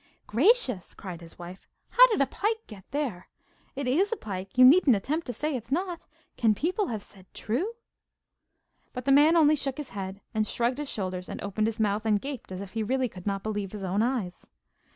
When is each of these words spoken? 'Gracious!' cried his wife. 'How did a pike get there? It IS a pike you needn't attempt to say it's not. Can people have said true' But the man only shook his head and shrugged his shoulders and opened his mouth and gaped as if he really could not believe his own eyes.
'Gracious!' 0.25 0.95
cried 0.95 1.21
his 1.21 1.37
wife. 1.37 1.67
'How 1.89 2.07
did 2.07 2.21
a 2.21 2.25
pike 2.25 2.65
get 2.65 2.83
there? 2.89 3.27
It 3.75 3.87
IS 3.87 4.11
a 4.11 4.17
pike 4.17 4.57
you 4.57 4.65
needn't 4.65 4.95
attempt 4.95 5.27
to 5.27 5.31
say 5.33 5.55
it's 5.55 5.71
not. 5.71 6.07
Can 6.37 6.55
people 6.55 6.87
have 6.87 7.03
said 7.03 7.31
true' 7.35 7.73
But 8.93 9.05
the 9.05 9.11
man 9.11 9.37
only 9.37 9.55
shook 9.55 9.77
his 9.77 9.89
head 9.91 10.19
and 10.33 10.47
shrugged 10.47 10.79
his 10.79 10.89
shoulders 10.89 11.29
and 11.29 11.39
opened 11.43 11.67
his 11.67 11.79
mouth 11.79 12.03
and 12.03 12.19
gaped 12.19 12.51
as 12.51 12.61
if 12.61 12.71
he 12.73 12.81
really 12.81 13.09
could 13.09 13.27
not 13.27 13.43
believe 13.43 13.73
his 13.73 13.83
own 13.83 14.01
eyes. 14.01 14.47